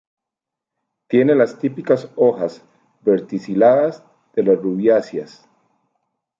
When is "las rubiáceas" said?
4.41-5.47